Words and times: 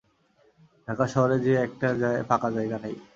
ঢাকা 0.87 1.05
শহরে 1.07 1.37
যে 1.45 1.53
একটা 1.65 1.87
ফাঁকা 2.29 2.49
জায়গা 2.55 2.77
নেই। 2.83 2.95